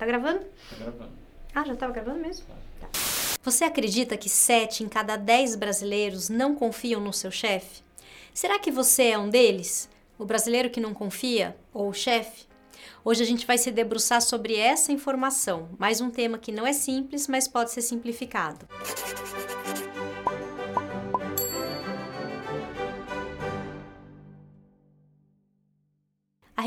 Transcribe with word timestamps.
Tá 0.00 0.06
gravando? 0.06 0.38
Tá 0.38 0.76
gravando. 0.78 1.12
Ah, 1.54 1.62
já 1.62 1.76
tava 1.76 1.92
gravando 1.92 2.20
mesmo? 2.20 2.46
Tá. 2.80 2.88
Você 3.42 3.64
acredita 3.64 4.16
que 4.16 4.30
7 4.30 4.82
em 4.82 4.88
cada 4.88 5.14
10 5.14 5.56
brasileiros 5.56 6.30
não 6.30 6.54
confiam 6.54 7.02
no 7.02 7.12
seu 7.12 7.30
chefe? 7.30 7.82
Será 8.32 8.58
que 8.58 8.70
você 8.70 9.08
é 9.08 9.18
um 9.18 9.28
deles? 9.28 9.90
O 10.18 10.24
brasileiro 10.24 10.70
que 10.70 10.80
não 10.80 10.94
confia? 10.94 11.54
Ou 11.74 11.90
o 11.90 11.92
chefe? 11.92 12.46
Hoje 13.04 13.22
a 13.22 13.26
gente 13.26 13.46
vai 13.46 13.58
se 13.58 13.70
debruçar 13.70 14.22
sobre 14.22 14.56
essa 14.56 14.90
informação, 14.90 15.68
mais 15.78 16.00
um 16.00 16.10
tema 16.10 16.38
que 16.38 16.50
não 16.50 16.66
é 16.66 16.72
simples, 16.72 17.28
mas 17.28 17.46
pode 17.46 17.70
ser 17.70 17.82
simplificado. 17.82 18.66
A 18.70 19.29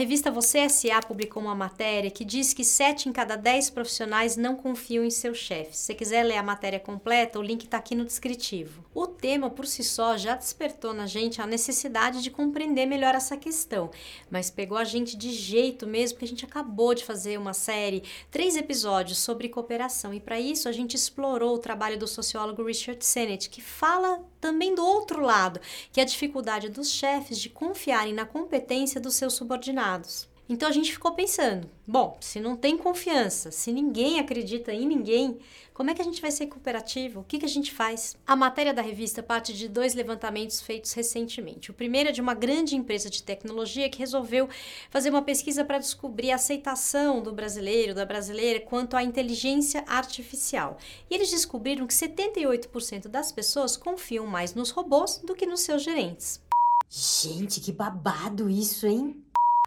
revista 0.03 0.29
Você 0.29 0.59
S.A. 0.59 1.01
publicou 1.01 1.41
uma 1.41 1.55
matéria 1.55 2.11
que 2.11 2.25
diz 2.25 2.53
que 2.53 2.65
7 2.65 3.07
em 3.07 3.13
cada 3.13 3.37
10 3.37 3.69
profissionais 3.69 4.35
não 4.35 4.53
confiam 4.53 5.05
em 5.05 5.09
seus 5.09 5.37
chefes. 5.37 5.77
Se 5.77 5.85
você 5.85 5.95
quiser 5.95 6.23
ler 6.23 6.35
a 6.35 6.43
matéria 6.43 6.77
completa, 6.77 7.39
o 7.39 7.41
link 7.41 7.63
está 7.63 7.77
aqui 7.77 7.95
no 7.95 8.03
descritivo. 8.03 8.83
O 8.93 9.07
tema 9.07 9.49
por 9.49 9.65
si 9.65 9.81
só 9.81 10.17
já 10.17 10.35
despertou 10.35 10.93
na 10.93 11.07
gente 11.07 11.41
a 11.41 11.47
necessidade 11.47 12.21
de 12.21 12.29
compreender 12.29 12.85
melhor 12.85 13.15
essa 13.15 13.37
questão, 13.37 13.89
mas 14.29 14.51
pegou 14.51 14.77
a 14.77 14.83
gente 14.83 15.15
de 15.15 15.31
jeito 15.31 15.87
mesmo, 15.87 16.15
porque 16.15 16.25
a 16.25 16.27
gente 16.27 16.43
acabou 16.43 16.93
de 16.93 17.05
fazer 17.05 17.39
uma 17.39 17.53
série, 17.53 18.03
três 18.29 18.57
episódios 18.57 19.19
sobre 19.19 19.47
cooperação, 19.47 20.13
e 20.13 20.19
para 20.19 20.37
isso 20.37 20.67
a 20.67 20.73
gente 20.73 20.97
explorou 20.97 21.55
o 21.55 21.59
trabalho 21.59 21.97
do 21.97 22.07
sociólogo 22.07 22.65
Richard 22.65 23.03
Sennett, 23.05 23.49
que 23.49 23.61
fala 23.61 24.21
também 24.41 24.75
do 24.75 24.85
outro 24.85 25.21
lado, 25.21 25.61
que 25.89 26.01
é 26.01 26.03
a 26.03 26.05
dificuldade 26.05 26.67
dos 26.67 26.91
chefes 26.91 27.39
de 27.39 27.47
confiarem 27.49 28.13
na 28.13 28.25
competência 28.25 28.99
dos 28.99 29.15
seus 29.15 29.35
subordinados. 29.35 29.92
Então 30.47 30.67
a 30.67 30.71
gente 30.71 30.91
ficou 30.91 31.13
pensando: 31.13 31.69
bom, 31.87 32.17
se 32.19 32.39
não 32.39 32.55
tem 32.55 32.77
confiança, 32.77 33.49
se 33.49 33.71
ninguém 33.71 34.19
acredita 34.19 34.73
em 34.73 34.85
ninguém, 34.85 35.39
como 35.73 35.89
é 35.89 35.93
que 35.93 36.01
a 36.01 36.05
gente 36.05 36.21
vai 36.21 36.31
ser 36.31 36.47
cooperativo? 36.47 37.21
O 37.21 37.23
que, 37.23 37.39
que 37.39 37.45
a 37.45 37.49
gente 37.49 37.71
faz? 37.71 38.15
A 38.27 38.35
matéria 38.35 38.73
da 38.73 38.81
revista 38.81 39.23
parte 39.23 39.53
de 39.53 39.67
dois 39.67 39.95
levantamentos 39.95 40.61
feitos 40.61 40.93
recentemente. 40.93 41.71
O 41.71 41.73
primeiro 41.73 42.09
é 42.09 42.11
de 42.11 42.21
uma 42.21 42.33
grande 42.33 42.75
empresa 42.75 43.09
de 43.09 43.23
tecnologia 43.23 43.89
que 43.89 43.97
resolveu 43.97 44.49
fazer 44.89 45.09
uma 45.09 45.21
pesquisa 45.21 45.63
para 45.63 45.79
descobrir 45.79 46.31
a 46.31 46.35
aceitação 46.35 47.23
do 47.23 47.31
brasileiro, 47.31 47.95
da 47.95 48.05
brasileira, 48.05 48.59
quanto 48.59 48.97
à 48.97 49.03
inteligência 49.03 49.83
artificial. 49.87 50.77
E 51.09 51.15
eles 51.15 51.31
descobriram 51.31 51.87
que 51.87 51.93
78% 51.93 53.07
das 53.07 53.31
pessoas 53.31 53.77
confiam 53.77 54.27
mais 54.27 54.53
nos 54.53 54.71
robôs 54.71 55.21
do 55.23 55.33
que 55.33 55.45
nos 55.45 55.61
seus 55.61 55.81
gerentes. 55.81 56.41
Gente, 56.89 57.59
que 57.59 57.71
babado 57.71 58.47
isso, 58.49 58.85
hein? 58.85 59.22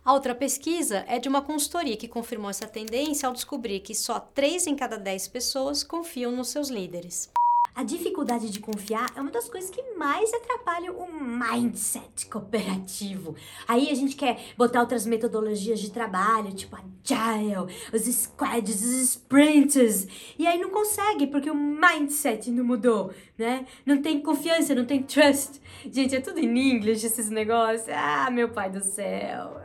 A 0.06 0.12
outra 0.12 0.36
pesquisa 0.36 1.04
é 1.08 1.18
de 1.18 1.28
uma 1.28 1.42
consultoria 1.42 1.96
que 1.96 2.06
confirmou 2.06 2.48
essa 2.48 2.68
tendência 2.68 3.26
ao 3.26 3.32
descobrir 3.32 3.80
que 3.80 3.92
só 3.92 4.20
3 4.20 4.68
em 4.68 4.76
cada 4.76 4.96
10 4.96 5.26
pessoas 5.26 5.82
confiam 5.82 6.30
nos 6.30 6.46
seus 6.46 6.68
líderes. 6.68 7.28
A 7.74 7.82
dificuldade 7.82 8.48
de 8.48 8.60
confiar 8.60 9.10
é 9.16 9.20
uma 9.20 9.32
das 9.32 9.48
coisas 9.48 9.68
que 9.68 9.82
mais 9.94 10.32
atrapalham 10.32 10.94
o 10.96 11.12
mindset 11.12 12.26
cooperativo. 12.26 13.34
Aí 13.66 13.90
a 13.90 13.94
gente 13.94 14.14
quer 14.14 14.54
botar 14.56 14.80
outras 14.80 15.04
metodologias 15.04 15.80
de 15.80 15.90
trabalho, 15.90 16.54
tipo 16.54 16.76
agile, 16.76 17.66
os 17.92 18.02
squads, 18.02 18.80
os 18.80 19.10
sprints, 19.10 20.06
e 20.38 20.46
aí 20.46 20.58
não 20.60 20.70
consegue 20.70 21.26
porque 21.26 21.50
o 21.50 21.54
mindset 21.54 22.48
não 22.52 22.64
mudou, 22.64 23.12
né? 23.36 23.66
Não 23.84 24.00
tem 24.00 24.22
confiança, 24.22 24.72
não 24.72 24.86
tem 24.86 25.02
trust. 25.02 25.60
Gente, 25.90 26.14
é 26.14 26.20
tudo 26.20 26.38
em 26.38 26.70
inglês 26.70 27.02
esses 27.02 27.28
negócios. 27.28 27.88
Ah, 27.88 28.30
meu 28.30 28.48
pai 28.50 28.70
do 28.70 28.84
céu. 28.84 29.60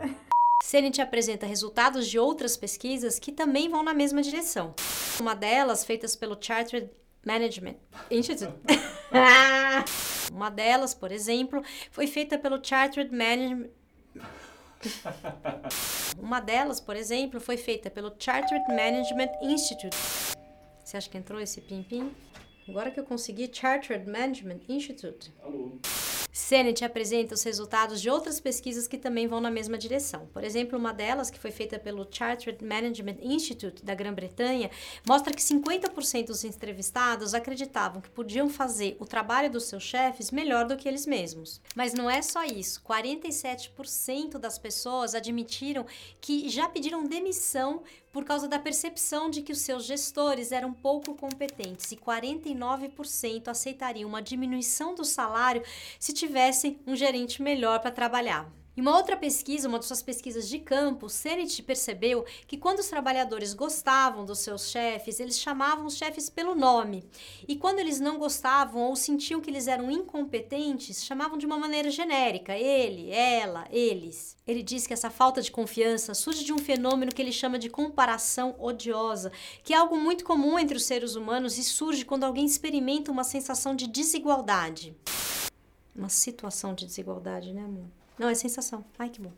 Cenit 0.62 1.02
apresenta 1.02 1.46
resultados 1.46 2.08
de 2.08 2.18
outras 2.18 2.56
pesquisas 2.56 3.20
que 3.20 3.32
também 3.32 3.68
vão 3.68 3.84
na 3.84 3.94
mesma 3.94 4.22
direção. 4.22 4.74
Uma 5.20 5.36
delas, 5.36 5.84
feitas 5.84 6.16
pelo 6.16 6.38
Chartered 6.40 6.90
Management 7.26 7.76
Institute. 8.10 8.54
Uma 10.32 10.50
delas, 10.50 10.94
por 10.94 11.12
exemplo, 11.12 11.62
foi 11.92 12.08
feita 12.08 12.38
pelo 12.38 12.64
Chartered 12.64 13.14
Management 13.14 13.70
Uma 16.18 16.40
delas, 16.40 16.80
por 16.80 16.96
exemplo, 16.96 17.40
foi 17.40 17.58
feita 17.58 17.90
pelo 17.90 18.14
Chartered 18.18 18.66
Management 18.70 19.32
Institute. 19.42 19.96
Você 20.84 20.98
acha 20.98 21.10
que 21.10 21.18
entrou 21.18 21.40
esse 21.40 21.62
pim-pim? 21.62 22.12
Agora 22.68 22.92
que 22.92 23.00
eu 23.00 23.04
consegui 23.04 23.50
Chartered 23.52 24.10
Management 24.10 24.62
Institute. 24.70 25.34
Alô. 25.42 25.80
Sennett 26.32 26.84
apresenta 26.84 27.34
os 27.34 27.44
resultados 27.44 28.02
de 28.02 28.10
outras 28.10 28.40
pesquisas 28.40 28.88
que 28.88 28.98
também 28.98 29.28
vão 29.28 29.42
na 29.42 29.52
mesma 29.52 29.78
direção. 29.78 30.28
Por 30.34 30.44
exemplo, 30.44 30.78
uma 30.78 30.94
delas, 30.94 31.30
que 31.30 31.40
foi 31.40 31.52
feita 31.52 31.78
pelo 31.78 32.08
Chartered 32.10 32.64
Management 32.64 33.18
Institute 33.22 33.84
da 33.84 33.94
Grã-Bretanha, 33.94 34.72
mostra 35.08 35.34
que 35.34 35.42
50% 35.42 36.28
dos 36.28 36.44
entrevistados 36.44 37.34
acreditavam 37.34 38.02
que 38.02 38.10
podiam 38.10 38.50
fazer 38.50 38.96
o 39.00 39.06
trabalho 39.06 39.50
dos 39.50 39.66
seus 39.66 39.84
chefes 39.84 40.32
melhor 40.32 40.66
do 40.66 40.78
que 40.78 40.88
eles 40.88 41.06
mesmos. 41.06 41.62
Mas 41.76 41.94
não 41.94 42.10
é 42.10 42.22
só 42.22 42.44
isso. 42.44 42.82
47% 42.82 44.38
das 44.38 44.58
pessoas 44.58 45.14
admitiram 45.14 45.86
que 46.20 46.48
já 46.50 46.70
pediram 46.70 47.04
demissão 47.04 47.84
por 48.12 48.26
causa 48.26 48.48
da 48.48 48.60
percepção 48.60 49.30
de 49.30 49.42
que 49.42 49.52
os 49.52 49.60
seus 49.60 49.86
gestores 49.86 50.52
eram 50.52 50.74
pouco 50.74 51.16
competentes 51.16 51.92
e 51.92 51.96
49% 51.96 53.48
aceitariam 53.48 54.10
uma 54.10 54.22
diminuição 54.22 54.94
do 54.94 55.06
salário 55.06 55.64
se 56.00 56.14
tivessem 56.14 56.80
um 56.86 56.96
gerente 56.96 57.42
melhor 57.42 57.80
para 57.80 57.92
trabalhar. 57.92 58.61
Em 58.76 58.80
uma 58.80 58.96
outra 58.96 59.18
pesquisa, 59.18 59.68
uma 59.68 59.80
de 59.80 59.86
suas 59.86 60.02
pesquisas 60.02 60.48
de 60.48 60.58
campo, 60.58 61.10
Sennett 61.10 61.62
percebeu 61.62 62.24
que 62.48 62.58
quando 62.58 62.80
os 62.80 62.88
trabalhadores 62.88 63.54
gostavam 63.54 64.24
dos 64.24 64.40
seus 64.40 64.70
chefes, 64.70 65.20
eles 65.20 65.38
chamavam 65.38 65.86
os 65.86 65.98
chefes 65.98 66.30
pelo 66.30 66.56
nome. 66.56 67.04
E 67.46 67.58
quando 67.58 67.80
eles 67.80 68.00
não 68.00 68.18
gostavam 68.18 68.84
ou 68.84 68.96
sentiam 68.96 69.42
que 69.42 69.50
eles 69.50 69.68
eram 69.68 69.92
incompetentes, 69.92 71.04
chamavam 71.04 71.38
de 71.38 71.46
uma 71.46 71.58
maneira 71.58 71.92
genérica, 71.92 72.56
ele, 72.56 73.12
ela, 73.12 73.68
eles. 73.72 74.38
Ele 74.48 74.64
diz 74.64 74.88
que 74.88 74.94
essa 74.94 75.10
falta 75.10 75.42
de 75.42 75.52
confiança 75.52 76.14
surge 76.14 76.46
de 76.46 76.54
um 76.54 76.58
fenômeno 76.58 77.12
que 77.12 77.22
ele 77.22 77.34
chama 77.34 77.60
de 77.60 77.70
comparação 77.70 78.56
odiosa, 78.58 79.34
que 79.66 79.74
é 79.74 79.78
algo 79.78 79.98
muito 79.98 80.24
comum 80.24 80.58
entre 80.58 80.78
os 80.78 80.86
seres 80.86 81.16
humanos 81.16 81.58
e 81.58 81.64
surge 81.66 82.06
quando 82.06 82.24
alguém 82.24 82.46
experimenta 82.46 83.12
uma 83.12 83.26
sensação 83.26 83.76
de 83.76 83.86
desigualdade. 83.86 84.96
Uma 85.94 86.08
situação 86.08 86.74
de 86.74 86.86
desigualdade, 86.86 87.52
né, 87.52 87.66
amor? 87.66 88.01
Não, 88.22 88.30
é 88.30 88.36
sensação. 88.36 88.86
Ai, 89.00 89.10
que 89.10 89.20
bom. 89.20 89.34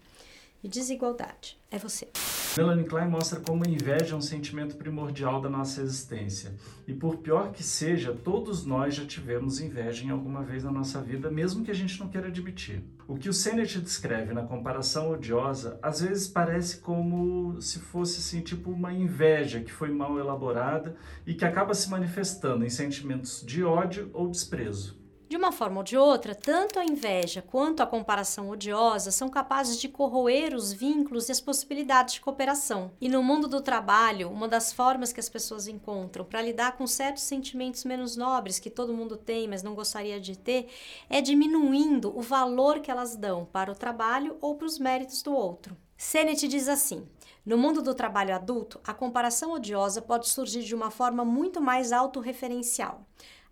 E 0.61 0.67
desigualdade. 0.67 1.57
É 1.71 1.77
você. 1.77 2.09
Melanie 2.57 2.83
Klein 2.83 3.07
mostra 3.07 3.39
como 3.39 3.63
a 3.63 3.69
inveja 3.69 4.13
é 4.13 4.17
um 4.17 4.21
sentimento 4.21 4.75
primordial 4.75 5.39
da 5.39 5.49
nossa 5.49 5.81
existência. 5.81 6.53
E 6.85 6.93
por 6.93 7.19
pior 7.19 7.53
que 7.53 7.63
seja, 7.63 8.11
todos 8.11 8.65
nós 8.65 8.93
já 8.93 9.05
tivemos 9.05 9.61
inveja 9.61 10.03
em 10.03 10.09
alguma 10.09 10.43
vez 10.43 10.65
na 10.65 10.71
nossa 10.71 11.01
vida, 11.01 11.31
mesmo 11.31 11.63
que 11.63 11.71
a 11.71 11.73
gente 11.73 11.97
não 11.97 12.09
queira 12.09 12.27
admitir. 12.27 12.83
O 13.07 13.15
que 13.15 13.29
o 13.29 13.33
Sennett 13.33 13.79
descreve 13.79 14.33
na 14.33 14.43
comparação 14.43 15.11
odiosa, 15.11 15.79
às 15.81 16.01
vezes 16.01 16.27
parece 16.27 16.79
como 16.79 17.61
se 17.61 17.79
fosse 17.79 18.19
assim, 18.19 18.41
tipo 18.41 18.69
uma 18.69 18.91
inveja 18.91 19.61
que 19.61 19.71
foi 19.71 19.91
mal 19.91 20.19
elaborada 20.19 20.97
e 21.25 21.33
que 21.33 21.45
acaba 21.45 21.73
se 21.73 21.89
manifestando 21.89 22.65
em 22.65 22.69
sentimentos 22.69 23.41
de 23.45 23.63
ódio 23.63 24.09
ou 24.13 24.29
desprezo. 24.29 25.02
De 25.33 25.37
uma 25.37 25.51
forma 25.51 25.77
ou 25.77 25.83
de 25.83 25.97
outra, 25.97 26.35
tanto 26.35 26.77
a 26.77 26.85
inveja 26.85 27.41
quanto 27.41 27.81
a 27.81 27.87
comparação 27.87 28.51
odiosa 28.51 29.09
são 29.09 29.29
capazes 29.29 29.79
de 29.79 29.89
corroer 29.89 30.53
os 30.53 30.71
vínculos 30.71 31.27
e 31.27 31.31
as 31.31 31.41
possibilidades 31.41 32.13
de 32.13 32.21
cooperação. 32.21 32.91
E 33.01 33.09
no 33.09 33.23
mundo 33.23 33.47
do 33.47 33.59
trabalho, 33.59 34.29
uma 34.29 34.47
das 34.47 34.71
formas 34.71 35.11
que 35.11 35.19
as 35.19 35.29
pessoas 35.29 35.67
encontram 35.67 36.23
para 36.23 36.39
lidar 36.39 36.77
com 36.77 36.85
certos 36.85 37.23
sentimentos 37.23 37.83
menos 37.83 38.15
nobres 38.15 38.59
que 38.59 38.69
todo 38.69 38.93
mundo 38.93 39.17
tem, 39.17 39.47
mas 39.47 39.63
não 39.63 39.73
gostaria 39.73 40.21
de 40.21 40.37
ter, 40.37 40.67
é 41.09 41.19
diminuindo 41.19 42.15
o 42.15 42.21
valor 42.21 42.79
que 42.79 42.91
elas 42.91 43.15
dão 43.15 43.43
para 43.43 43.71
o 43.71 43.75
trabalho 43.75 44.37
ou 44.39 44.53
para 44.53 44.67
os 44.67 44.77
méritos 44.77 45.23
do 45.23 45.33
outro. 45.33 45.75
Sennett 45.97 46.47
diz 46.47 46.67
assim: 46.67 47.07
no 47.43 47.57
mundo 47.57 47.81
do 47.81 47.95
trabalho 47.95 48.35
adulto, 48.35 48.79
a 48.85 48.93
comparação 48.93 49.51
odiosa 49.51 49.99
pode 49.99 50.29
surgir 50.29 50.61
de 50.61 50.75
uma 50.75 50.91
forma 50.91 51.25
muito 51.25 51.59
mais 51.59 51.91
autorreferencial. 51.91 53.03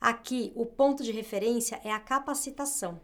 Aqui, 0.01 0.51
o 0.56 0.65
ponto 0.65 1.03
de 1.03 1.12
referência 1.12 1.80
é 1.83 1.92
a 1.92 2.00
capacitação. 2.00 3.00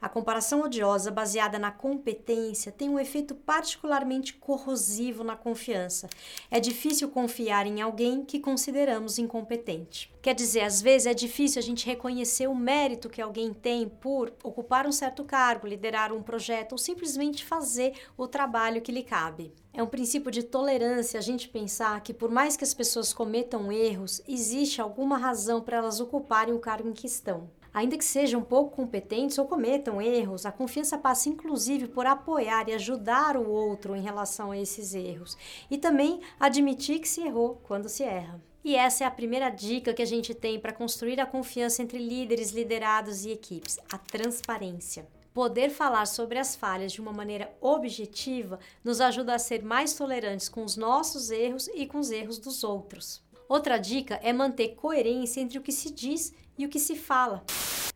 A 0.00 0.08
comparação 0.08 0.62
odiosa 0.62 1.10
baseada 1.10 1.58
na 1.58 1.70
competência 1.70 2.70
tem 2.70 2.88
um 2.88 2.98
efeito 2.98 3.34
particularmente 3.34 4.34
corrosivo 4.34 5.24
na 5.24 5.36
confiança. 5.36 6.08
É 6.50 6.60
difícil 6.60 7.08
confiar 7.08 7.66
em 7.66 7.80
alguém 7.80 8.24
que 8.24 8.38
consideramos 8.38 9.18
incompetente. 9.18 10.12
Quer 10.20 10.34
dizer, 10.34 10.62
às 10.62 10.82
vezes 10.82 11.06
é 11.06 11.14
difícil 11.14 11.60
a 11.60 11.62
gente 11.62 11.86
reconhecer 11.86 12.46
o 12.46 12.54
mérito 12.54 13.08
que 13.08 13.22
alguém 13.22 13.54
tem 13.54 13.88
por 13.88 14.32
ocupar 14.42 14.86
um 14.86 14.92
certo 14.92 15.24
cargo, 15.24 15.66
liderar 15.66 16.12
um 16.12 16.22
projeto 16.22 16.72
ou 16.72 16.78
simplesmente 16.78 17.44
fazer 17.44 17.94
o 18.16 18.26
trabalho 18.26 18.82
que 18.82 18.92
lhe 18.92 19.02
cabe. 19.02 19.54
É 19.72 19.82
um 19.82 19.86
princípio 19.86 20.30
de 20.30 20.42
tolerância 20.42 21.18
a 21.18 21.22
gente 21.22 21.48
pensar 21.48 22.00
que, 22.00 22.14
por 22.14 22.30
mais 22.30 22.56
que 22.56 22.64
as 22.64 22.72
pessoas 22.72 23.12
cometam 23.12 23.70
erros, 23.70 24.22
existe 24.26 24.80
alguma 24.80 25.18
razão 25.18 25.60
para 25.60 25.76
elas 25.76 26.00
ocuparem 26.00 26.54
o 26.54 26.58
cargo 26.58 26.88
em 26.88 26.92
que 26.92 27.06
estão. 27.06 27.50
Ainda 27.76 27.98
que 27.98 28.04
sejam 28.06 28.40
pouco 28.40 28.74
competentes 28.74 29.36
ou 29.36 29.46
cometam 29.46 30.00
erros, 30.00 30.46
a 30.46 30.50
confiança 30.50 30.96
passa 30.96 31.28
inclusive 31.28 31.88
por 31.88 32.06
apoiar 32.06 32.70
e 32.70 32.72
ajudar 32.72 33.36
o 33.36 33.50
outro 33.50 33.94
em 33.94 34.00
relação 34.00 34.50
a 34.50 34.56
esses 34.56 34.94
erros 34.94 35.36
e 35.70 35.76
também 35.76 36.20
admitir 36.40 37.00
que 37.00 37.08
se 37.08 37.20
errou 37.20 37.60
quando 37.64 37.86
se 37.86 38.02
erra. 38.02 38.42
E 38.64 38.74
essa 38.74 39.04
é 39.04 39.06
a 39.06 39.10
primeira 39.10 39.50
dica 39.50 39.92
que 39.92 40.00
a 40.00 40.06
gente 40.06 40.32
tem 40.32 40.58
para 40.58 40.72
construir 40.72 41.20
a 41.20 41.26
confiança 41.26 41.82
entre 41.82 41.98
líderes, 41.98 42.50
liderados 42.50 43.26
e 43.26 43.30
equipes: 43.30 43.78
a 43.92 43.98
transparência. 43.98 45.06
Poder 45.34 45.68
falar 45.68 46.06
sobre 46.06 46.38
as 46.38 46.56
falhas 46.56 46.92
de 46.92 47.00
uma 47.02 47.12
maneira 47.12 47.54
objetiva 47.60 48.58
nos 48.82 49.02
ajuda 49.02 49.34
a 49.34 49.38
ser 49.38 49.62
mais 49.62 49.92
tolerantes 49.92 50.48
com 50.48 50.64
os 50.64 50.78
nossos 50.78 51.30
erros 51.30 51.68
e 51.68 51.84
com 51.84 51.98
os 51.98 52.10
erros 52.10 52.38
dos 52.38 52.64
outros. 52.64 53.22
Outra 53.46 53.76
dica 53.76 54.18
é 54.22 54.32
manter 54.32 54.68
coerência 54.76 55.42
entre 55.42 55.58
o 55.58 55.62
que 55.62 55.72
se 55.72 55.90
diz 55.90 56.32
e 56.58 56.64
o 56.64 56.68
que 56.70 56.80
se 56.80 56.96
fala. 56.96 57.44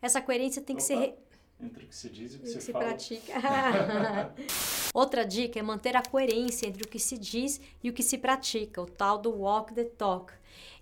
Essa 0.01 0.21
coerência 0.21 0.63
tem 0.63 0.77
que 0.77 0.83
Opa. 0.83 0.95
ser 0.95 1.19
Entre 1.61 1.85
o 1.85 1.89
que 1.89 1.95
se 1.95 2.09
diz 2.09 2.33
e 2.33 2.37
o 2.37 2.41
que 2.41 2.47
e 2.47 2.49
se, 2.49 2.57
que 2.57 2.63
se 2.63 2.73
pratica. 2.73 3.33
Outra 4.95 5.27
dica 5.27 5.59
é 5.59 5.63
manter 5.63 5.95
a 5.97 6.03
coerência 6.03 6.67
entre 6.67 6.83
o 6.85 6.89
que 6.89 6.99
se 6.99 7.19
diz 7.19 7.61
e 7.83 7.91
o 7.91 7.93
que 7.93 8.03
se 8.03 8.17
pratica, 8.17 8.81
o 8.81 8.87
tal 8.87 9.19
do 9.19 9.31
walk 9.31 9.75
the 9.75 9.85
talk. 9.85 10.33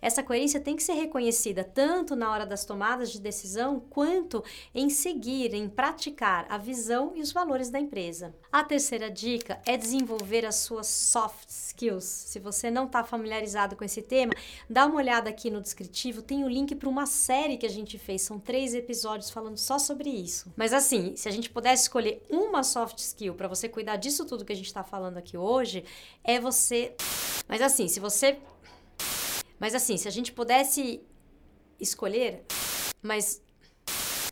Essa 0.00 0.22
coerência 0.22 0.60
tem 0.60 0.76
que 0.76 0.82
ser 0.82 0.92
reconhecida 0.92 1.64
tanto 1.64 2.14
na 2.14 2.30
hora 2.30 2.46
das 2.46 2.64
tomadas 2.64 3.10
de 3.10 3.20
decisão 3.20 3.80
quanto 3.90 4.44
em 4.74 4.88
seguir, 4.88 5.52
em 5.54 5.68
praticar 5.68 6.46
a 6.48 6.56
visão 6.56 7.12
e 7.16 7.20
os 7.20 7.32
valores 7.32 7.68
da 7.68 7.80
empresa. 7.80 8.34
A 8.50 8.62
terceira 8.62 9.10
dica 9.10 9.60
é 9.66 9.76
desenvolver 9.76 10.46
as 10.46 10.56
suas 10.56 10.86
soft 10.86 11.48
skills. 11.48 12.04
Se 12.04 12.38
você 12.38 12.70
não 12.70 12.86
está 12.86 13.02
familiarizado 13.02 13.74
com 13.74 13.84
esse 13.84 14.02
tema, 14.02 14.32
dá 14.70 14.86
uma 14.86 14.96
olhada 14.96 15.28
aqui 15.28 15.50
no 15.50 15.60
descritivo, 15.60 16.22
tem 16.22 16.44
o 16.44 16.48
link 16.48 16.74
para 16.74 16.88
uma 16.88 17.06
série 17.06 17.56
que 17.56 17.66
a 17.66 17.70
gente 17.70 17.98
fez, 17.98 18.22
são 18.22 18.38
três 18.38 18.74
episódios 18.74 19.30
falando 19.30 19.58
só 19.58 19.78
sobre 19.78 20.10
isso. 20.10 20.52
Mas 20.56 20.72
assim, 20.72 21.16
se 21.16 21.28
a 21.28 21.32
gente 21.32 21.50
pudesse 21.50 21.82
escolher 21.82 22.24
uma 22.30 22.62
soft 22.62 22.98
skill 22.98 23.34
para 23.34 23.48
você 23.48 23.68
cuidar 23.68 23.96
disso 23.96 24.24
tudo 24.24 24.44
que 24.44 24.52
a 24.52 24.56
gente 24.56 24.66
está 24.66 24.84
falando 24.84 25.16
aqui 25.16 25.36
hoje, 25.36 25.84
é 26.22 26.38
você. 26.38 26.94
Mas 27.48 27.60
assim, 27.62 27.88
se 27.88 27.98
você 27.98 28.38
mas 29.58 29.74
assim, 29.74 29.96
se 29.96 30.08
a 30.08 30.10
gente 30.10 30.32
pudesse 30.32 31.02
escolher, 31.80 32.44
mas 33.02 33.42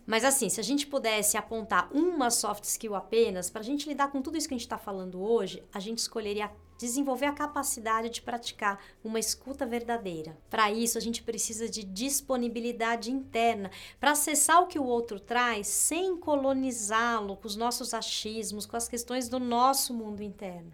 mas 0.06 0.25
assim, 0.25 0.49
se 0.49 0.61
a 0.61 0.62
gente 0.62 0.87
pudesse 0.87 1.37
apontar 1.37 1.90
uma 1.93 2.31
soft 2.31 2.62
skill 2.62 2.94
apenas, 2.94 3.50
para 3.50 3.61
a 3.61 3.64
gente 3.64 3.88
lidar 3.88 4.12
com 4.12 4.23
tudo 4.23 4.38
isso 4.38 4.46
que 4.46 4.55
a 4.55 4.56
gente 4.56 4.67
está 4.67 4.78
falando 4.78 5.20
hoje, 5.20 5.64
a 5.75 5.81
gente 5.81 5.99
escolheria 5.99 6.49
desenvolver 6.78 7.26
a 7.26 7.32
capacidade 7.32 8.11
de 8.11 8.23
praticar 8.23 8.81
uma 9.02 9.19
escuta 9.19 9.64
verdadeira. 9.67 10.37
Para 10.50 10.70
isso, 10.70 10.99
a 10.99 11.00
gente 11.00 11.23
precisa 11.23 11.69
de 11.69 11.82
disponibilidade 11.82 13.11
interna 13.11 13.70
para 13.99 14.12
acessar 14.12 14.62
o 14.62 14.67
que 14.67 14.78
o 14.78 14.84
outro 14.84 15.19
traz 15.19 15.67
sem 15.67 16.17
colonizá-lo 16.17 17.37
com 17.37 17.46
os 17.46 17.56
nossos 17.56 17.94
achismos, 17.94 18.67
com 18.67 18.76
as 18.76 18.88
questões 18.88 19.28
do 19.28 19.38
nosso 19.38 19.94
mundo 19.94 20.23
interno. 20.23 20.73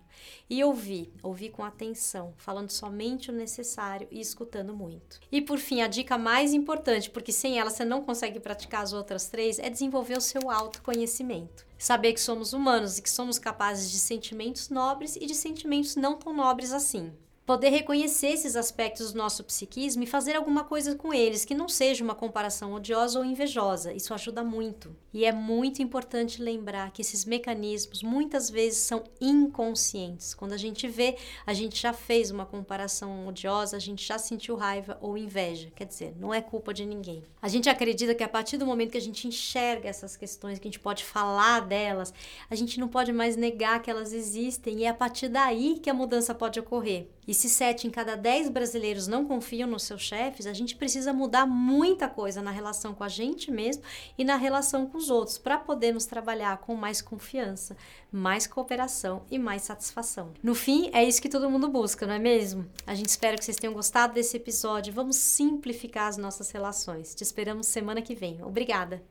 E 0.48 0.62
ouvir, 0.62 1.12
ouvir 1.22 1.50
com 1.50 1.64
atenção, 1.64 2.34
falando 2.36 2.70
somente 2.70 3.30
o 3.30 3.34
necessário 3.34 4.06
e 4.10 4.20
escutando 4.20 4.74
muito. 4.74 5.20
E 5.30 5.40
por 5.40 5.58
fim, 5.58 5.80
a 5.80 5.88
dica 5.88 6.18
mais 6.18 6.52
importante, 6.52 7.10
porque 7.10 7.32
sem 7.32 7.58
ela 7.58 7.70
você 7.70 7.84
não 7.84 8.02
consegue 8.02 8.38
praticar 8.38 8.82
as 8.82 8.92
outras 8.92 9.28
três, 9.28 9.58
é 9.58 9.70
desenvolver 9.70 10.16
o 10.16 10.20
seu 10.20 10.50
autoconhecimento. 10.50 11.71
Saber 11.82 12.12
que 12.12 12.20
somos 12.20 12.52
humanos 12.52 12.96
e 12.96 13.02
que 13.02 13.10
somos 13.10 13.40
capazes 13.40 13.90
de 13.90 13.98
sentimentos 13.98 14.68
nobres 14.68 15.16
e 15.16 15.26
de 15.26 15.34
sentimentos 15.34 15.96
não 15.96 16.16
tão 16.16 16.32
nobres 16.32 16.72
assim. 16.72 17.12
Poder 17.44 17.70
reconhecer 17.70 18.28
esses 18.28 18.54
aspectos 18.54 19.12
do 19.12 19.18
nosso 19.18 19.42
psiquismo 19.42 20.04
e 20.04 20.06
fazer 20.06 20.36
alguma 20.36 20.62
coisa 20.62 20.94
com 20.94 21.12
eles, 21.12 21.44
que 21.44 21.56
não 21.56 21.68
seja 21.68 22.04
uma 22.04 22.14
comparação 22.14 22.72
odiosa 22.72 23.18
ou 23.18 23.24
invejosa. 23.24 23.92
Isso 23.92 24.14
ajuda 24.14 24.44
muito. 24.44 24.94
E 25.12 25.24
é 25.24 25.32
muito 25.32 25.82
importante 25.82 26.40
lembrar 26.40 26.92
que 26.92 27.02
esses 27.02 27.24
mecanismos 27.24 28.00
muitas 28.00 28.48
vezes 28.48 28.78
são 28.78 29.02
inconscientes. 29.20 30.34
Quando 30.34 30.52
a 30.52 30.56
gente 30.56 30.86
vê, 30.86 31.16
a 31.44 31.52
gente 31.52 31.82
já 31.82 31.92
fez 31.92 32.30
uma 32.30 32.46
comparação 32.46 33.26
odiosa, 33.26 33.76
a 33.76 33.80
gente 33.80 34.06
já 34.06 34.18
sentiu 34.18 34.54
raiva 34.54 34.96
ou 35.00 35.18
inveja. 35.18 35.72
Quer 35.74 35.86
dizer, 35.86 36.14
não 36.20 36.32
é 36.32 36.40
culpa 36.40 36.72
de 36.72 36.86
ninguém. 36.86 37.24
A 37.42 37.48
gente 37.48 37.68
acredita 37.68 38.14
que 38.14 38.22
a 38.22 38.28
partir 38.28 38.56
do 38.56 38.64
momento 38.64 38.92
que 38.92 38.98
a 38.98 39.02
gente 39.02 39.26
enxerga 39.26 39.88
essas 39.88 40.16
questões, 40.16 40.60
que 40.60 40.68
a 40.68 40.70
gente 40.70 40.78
pode 40.78 41.04
falar 41.04 41.58
delas, 41.62 42.14
a 42.48 42.54
gente 42.54 42.78
não 42.78 42.86
pode 42.86 43.12
mais 43.12 43.34
negar 43.34 43.82
que 43.82 43.90
elas 43.90 44.12
existem 44.12 44.78
e 44.78 44.84
é 44.84 44.88
a 44.88 44.94
partir 44.94 45.28
daí 45.28 45.80
que 45.82 45.90
a 45.90 45.94
mudança 45.94 46.32
pode 46.32 46.60
ocorrer. 46.60 47.08
E 47.32 47.34
se 47.34 47.48
7 47.48 47.86
em 47.86 47.90
cada 47.90 48.14
10 48.14 48.50
brasileiros 48.50 49.06
não 49.06 49.24
confiam 49.24 49.66
nos 49.66 49.84
seus 49.84 50.02
chefes, 50.02 50.46
a 50.46 50.52
gente 50.52 50.76
precisa 50.76 51.14
mudar 51.14 51.46
muita 51.46 52.06
coisa 52.06 52.42
na 52.42 52.50
relação 52.50 52.92
com 52.92 53.02
a 53.02 53.08
gente 53.08 53.50
mesmo 53.50 53.82
e 54.18 54.22
na 54.22 54.36
relação 54.36 54.84
com 54.84 54.98
os 54.98 55.08
outros 55.08 55.38
para 55.38 55.56
podermos 55.56 56.04
trabalhar 56.04 56.58
com 56.58 56.74
mais 56.74 57.00
confiança, 57.00 57.74
mais 58.12 58.46
cooperação 58.46 59.22
e 59.30 59.38
mais 59.38 59.62
satisfação. 59.62 60.34
No 60.42 60.54
fim, 60.54 60.90
é 60.92 61.02
isso 61.02 61.22
que 61.22 61.28
todo 61.30 61.48
mundo 61.48 61.70
busca, 61.70 62.06
não 62.06 62.12
é 62.12 62.18
mesmo? 62.18 62.66
A 62.86 62.94
gente 62.94 63.08
espera 63.08 63.38
que 63.38 63.46
vocês 63.46 63.56
tenham 63.56 63.72
gostado 63.72 64.12
desse 64.12 64.36
episódio. 64.36 64.92
Vamos 64.92 65.16
simplificar 65.16 66.08
as 66.08 66.18
nossas 66.18 66.50
relações. 66.50 67.14
Te 67.14 67.22
esperamos 67.22 67.66
semana 67.66 68.02
que 68.02 68.14
vem. 68.14 68.44
Obrigada! 68.44 69.02